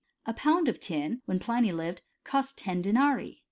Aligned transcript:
A 0.25 0.33
pound 0.33 0.67
of 0.67 0.79
tin, 0.79 1.21
when 1.25 1.37
Pliny 1.37 1.71
lived, 1.71 2.01
cost 2.23 2.57
ten 2.57 2.81
denarii. 2.81 3.39